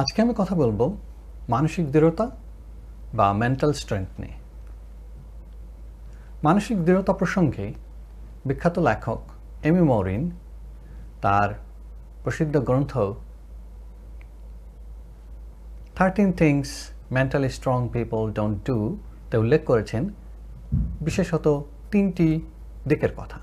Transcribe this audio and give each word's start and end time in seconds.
আজকে 0.00 0.18
আমি 0.24 0.34
কথা 0.40 0.54
বলব 0.62 0.80
মানসিক 1.48 1.84
দৃঢ়তা 1.94 2.26
বা 3.18 3.26
মেন্টাল 3.42 3.72
স্ট্রেংথ 3.80 4.10
নিয়ে। 4.20 4.36
মানসিক 6.46 6.76
দৃঢ়তা 6.86 7.12
প্রসঙ্গে 7.20 7.66
বিখ্যাত 8.44 8.76
লেখক 8.88 9.20
এমি 9.68 9.82
মরিন 9.90 10.24
তার 11.24 11.48
প্রসিদ্ধ 12.22 12.54
গ্রন্থ 12.68 12.92
thirteen 15.96 16.30
things 16.40 16.68
mentally 17.16 17.50
strong 17.56 17.78
people 17.92 18.22
don't 18.38 18.58
do 18.68 18.76
তে 19.30 19.36
উল্লেখ 19.42 19.60
করেছেন, 19.70 20.02
বিশেষত 21.06 21.46
তিনটি 21.92 22.28
দিকের 22.88 23.12
কথা। 23.16 23.38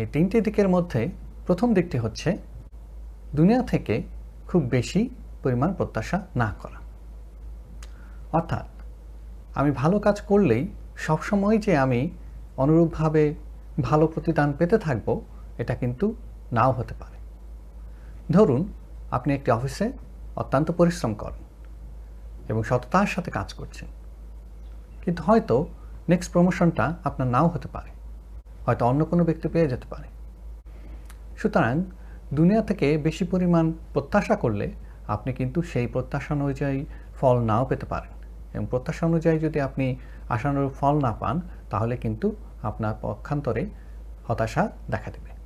এই 0.00 0.06
তিনটি 0.14 0.38
দিকের 0.46 0.68
মধ্যে 0.74 1.00
প্রথম 1.46 1.68
দিকটি 1.74 1.98
হচ্ছে 2.04 2.30
দুনিয়া 3.34 3.62
থেকে 3.62 4.02
খুব 4.48 4.62
বেশি 4.62 5.10
পরিমাণ 5.42 5.74
প্রত্যাশা 5.74 6.26
না 6.36 6.54
করা। 6.62 6.78
অর্থাৎ 8.32 8.66
আমি 9.54 9.70
ভালো 9.70 9.98
কাজ 9.98 10.20
করলেই 10.20 10.68
সবসময় 10.96 11.58
যে 11.58 11.76
আমি 11.76 12.10
অনুরূপভাবে 12.56 13.34
ভালো 13.80 14.06
প্রতিদান 14.06 14.52
পেতে 14.52 14.78
থাকব, 14.78 15.20
এটা 15.58 15.74
কিন্তু 15.74 16.14
নাও 16.52 16.72
হতে 16.72 16.94
পারে। 17.00 17.16
ধরুন, 18.32 18.72
আপনি 19.10 19.34
একটি 19.34 19.50
অফিসে 19.50 19.92
অত্যন্ত 20.36 20.70
পরিশ্রম 20.70 21.14
করেন 21.14 21.44
এবং 22.48 22.62
সততার 22.62 23.06
সাথে 23.06 23.30
কাজ 23.30 23.54
করছেন। 23.54 23.88
কিন্তু 25.04 25.22
হয়তো 25.22 25.66
নেক্সট 26.08 26.32
প্রমোশনটা 26.32 26.94
আপনার 27.04 27.28
নাও 27.28 27.48
হতে 27.48 27.68
পারে। 27.68 27.90
হয়তো 28.66 28.86
অন্য 28.86 29.04
কোনো 29.04 29.24
ব্যক্তি 29.24 29.48
পেয়ে 29.48 29.68
যেতে 29.68 29.86
পারে। 29.90 30.08
সুতরাং 31.36 31.84
দুনিয়া 32.34 32.62
থেকে 32.62 32.98
বেশি 32.98 33.24
পরিমাণ 33.24 33.72
প্রত্যাশা 33.92 34.36
করলে 34.36 34.70
আপনি 35.08 35.32
কিন্তু 35.32 35.62
সেই 35.62 35.86
প্রত্যাশা 35.86 36.34
অনুযায়ী 36.34 36.84
ফল 37.20 37.40
নাও 37.40 37.64
পেতে 37.64 37.86
পারেন। 37.86 38.10
এবং 38.54 38.66
প্রত্যাশা 38.70 39.06
অনুযায়ী 39.06 39.38
যদি 39.38 39.60
আপনি 39.60 39.96
আশানুরূপ 40.28 40.72
ফল 40.72 41.00
না 41.00 41.12
পান, 41.12 41.40
তাহলে 41.70 41.96
কিন্তু 41.96 42.36
আপনার 42.62 42.94
পক্ষান্তরে 43.02 43.66
হতাশা 44.26 44.70
দেখা 44.90 45.10
দেবে। 45.10 45.38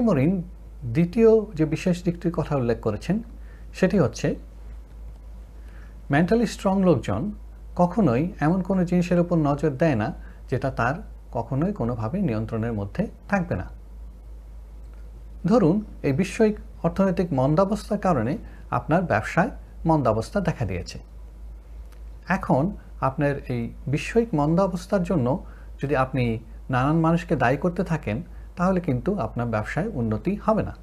মরিন 0.00 0.42
দ্বিতীয় 0.84 1.40
যে 1.54 1.64
বিশেষ 1.64 2.04
দিকটির 2.04 2.32
কথা 2.32 2.56
উল্লেখ 2.56 2.80
করেছেন, 2.80 3.22
সেটি 3.74 3.98
হচ্ছে 3.98 4.36
মেন্টালি 6.10 6.46
স্ট্রং 6.46 6.82
লোকজন 6.82 7.32
কখনোই 7.76 8.32
এমন 8.40 8.62
কোনো 8.62 8.84
জিনিসের 8.84 9.20
উপর 9.20 9.36
নজর 9.36 9.70
দেয় 9.70 9.94
না 9.94 10.12
যেটা 10.50 10.70
তার 10.70 11.15
কখনোই 11.32 11.72
কোনোভাবে 11.72 12.22
নিয়ন্ত্রণের 12.22 12.72
মধ্যে 12.72 13.06
থাকবে 13.28 13.56
না। 13.56 13.66
ধরুন, 15.46 15.84
এই 16.02 16.12
বিশ্বয়িক 16.12 16.56
অর্থনৈতিক 16.82 17.32
মন্দাবস্থার 17.32 17.98
কারণে 17.98 18.38
আপনার 18.70 19.02
ব্যবসায় 19.02 19.50
মন্দাবস্থা 19.86 20.40
দেখা 20.40 20.64
দিয়েছে। 20.64 20.98
এখন 22.28 22.76
আপনার 23.00 23.34
এই 23.48 23.72
বিশ্বয়িক 23.86 24.34
মন্দাবস্থার 24.34 25.02
জন্য 25.02 25.44
যদি 25.82 25.96
আপনি 25.96 26.38
নানান 26.70 26.96
মানুষকে 26.96 27.36
দায়ী 27.36 27.56
করতে 27.56 27.84
থাকেন, 27.84 28.22
তাহলে 28.56 28.80
কিন্তু 28.80 29.20
আপনার 29.20 29.46
ব্যবসায় 29.46 29.88
উন্নতি 29.94 30.38
হবে 30.44 30.62
না। 30.62 30.74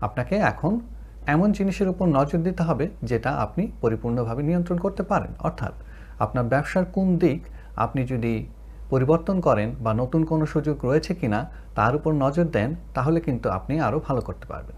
আপনাকে 0.00 0.36
এখন 0.36 0.80
এমন 1.26 1.52
জিনিসের 1.52 1.88
উপর 1.88 2.06
নজর 2.06 2.38
দিতে 2.38 2.62
হবে, 2.62 2.88
যেটা 3.02 3.30
আপনি 3.30 3.72
পরিপূর্ণভাবে 3.80 4.42
নিয়ন্ত্রণ 4.42 4.78
করতে 4.78 5.02
পারেন। 5.02 5.32
অর্থাৎ 5.38 5.72
আপনার 6.18 6.44
ব্যবসার 6.44 6.84
কোন 6.84 7.16
দিক 7.16 7.44
আপনি 7.76 8.04
যদি 8.04 8.46
পরিবর্তন 8.92 9.36
করেন 9.46 9.68
বা 9.84 9.92
নতুন 10.02 10.22
কোনো 10.30 10.44
সুযোগ 10.52 10.76
রয়েছে 10.88 11.12
কিনা 11.20 11.40
তার 11.78 11.92
উপর 11.98 12.10
নজর 12.24 12.46
দেন, 12.56 12.70
তাহলে 12.96 13.18
কিন্তু 13.26 13.46
আপনি 13.58 13.74
আরও 13.86 13.98
ভালো 14.08 14.20
করতে 14.20 14.46
পারবেন। 14.52 14.76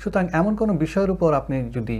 সুতরাং 0.00 0.24
এমন 0.40 0.52
কোনো 0.60 0.72
বিষয়ের 0.84 1.10
উপর 1.10 1.30
আপনি 1.40 1.56
যদি 1.76 1.96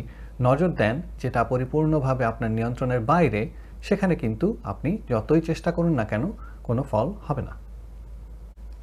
নজর 0.49 0.71
দেন, 0.81 0.95
যেটা 1.23 1.41
পরিপূর্ণভাবে 1.45 2.23
আপনার 2.25 2.51
নিয়ন্ত্রণের 2.51 3.03
বাইরে, 3.11 3.43
সেখানে 3.83 4.15
কিন্তু 4.23 4.47
আপনি 4.73 4.91
যতই 5.13 5.41
চেষ্টা 5.41 5.71
করুন 5.77 5.93
না 6.01 6.05
কেন, 6.05 6.25
কোনো 6.63 6.83
ফল 6.91 7.09
হবে 7.27 7.43
না। 7.49 7.55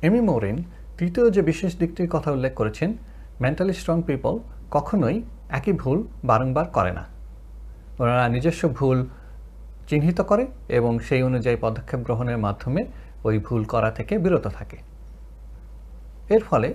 এমি 0.08 0.22
মোরেন, 0.30 0.58
তৃতীয় 0.98 1.26
যে 1.36 1.42
বিশেষ 1.42 1.72
দিকটির 1.82 2.10
কথা 2.16 2.30
উল্লেখ 2.36 2.54
করেছেন, 2.60 2.90
মেন্টালি 3.44 3.74
স্ট্রং 3.80 3.98
পিপল 4.10 4.34
কখনোই 4.76 5.18
একই 5.58 5.74
ভুল 5.82 5.98
বারংবার 6.30 6.68
করে 6.78 6.92
না। 7.00 7.04
ওনারা 8.02 8.26
নিজস্ব 8.36 8.64
ভুল 8.80 8.98
চিহ্নিত 9.88 10.22
করে 10.22 10.48
এবং 10.70 11.00
সেই 11.00 11.24
অনুযায়ী 11.24 11.58
পদক্ষেপ 11.62 12.00
গ্রহণের 12.00 12.38
মাধ্যমে 12.38 12.86
ওই 13.24 13.40
ভুল 13.40 13.64
করা 13.64 13.92
থেকে 13.92 14.18
বিরত 14.18 14.48
থাকে। 14.48 14.78
এর 16.30 16.44
ফলে 16.44 16.74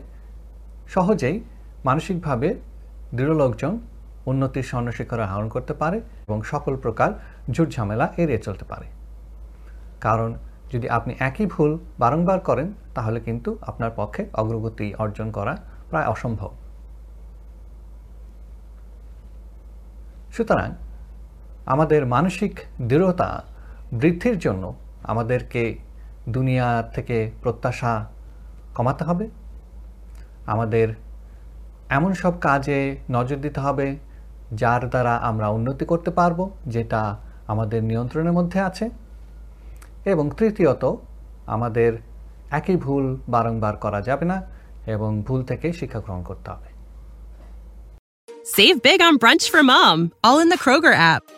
সহজেই 0.89 1.45
মানসিকভাবে 1.85 2.55
দৃঢ় 3.15 3.35
লোকজন 3.35 3.79
উন্নতির 4.27 4.63
স্বর্ণশিখরে 4.63 5.23
আহরণ 5.23 5.49
করতে 5.49 5.75
পারে 5.75 5.97
এবং 5.99 6.43
সকল 6.43 6.77
প্রকার 6.77 7.13
ঝুট 7.51 7.69
ঝামেলা 7.69 8.13
এড়িয়ে 8.17 8.39
চলতে 8.39 8.65
পারে। 8.65 8.87
কারণ 10.01 10.35
যদি 10.73 10.89
আপনি 10.89 11.15
একই 11.19 11.47
ভুল 11.47 11.79
বারংবার 11.99 12.41
করেন, 12.41 12.73
তাহলে 12.95 13.21
কিন্তু 13.21 13.59
আপনার 13.63 13.91
পক্ষে 13.97 14.27
অগ্রগতি 14.35 14.95
অর্জন 14.95 15.31
করা 15.31 15.57
প্রায় 15.91 16.07
অসম্ভব। 16.07 16.51
সুতরাং 20.33 20.73
আমাদের 21.73 22.07
মানসিক 22.07 22.61
দৃঢ়তা 22.83 23.45
বৃদ্ধির 23.93 24.39
জন্য 24.39 24.75
আমাদেরকে 25.03 25.79
দুনিয়া 26.29 26.69
থেকে 26.95 27.31
প্রত্যাশা 27.43 28.07
কমাতে 28.75 29.05
হবে। 29.05 29.29
আমাদের 30.47 30.89
এমন 31.89 32.15
সব 32.15 32.41
কাজে 32.41 32.97
নজর 33.11 33.37
দিতে 33.37 33.61
হবে 33.61 33.87
যার 34.53 34.83
দ্বারা 34.89 35.15
আমরা 35.17 35.49
উন্নতি 35.49 35.85
করতে 35.85 36.11
পারব 36.11 36.51
যেটা 36.67 37.17
আমাদের 37.47 37.85
নিয়ন্ত্রণের 37.85 38.33
মধ্যে 38.33 38.61
আছে। 38.61 38.91
এবং 40.05 40.31
তৃতীয়ত 40.39 40.85
আমাদের 41.47 41.93
একই 42.51 42.77
ভুল 42.77 43.05
বারংবার 43.29 43.77
করা 43.77 44.01
যাবে 44.01 44.25
না 44.25 44.43
এবং 44.87 45.23
ভুল 45.23 45.41
থেকে 45.43 45.73
শিক্ষা 45.73 46.01
গ্রহণ 46.01 46.23
করতে 46.23 46.49
হবে। 46.51 46.69
Save 48.57 48.79
big 48.89 49.01
on 49.09 49.15
brunch 49.23 49.45
for 49.53 49.63
mom, 49.73 49.99
all 50.27 50.39
in 50.45 50.49
the 50.55 50.61
Kroger 50.65 50.97
app. 51.15 51.38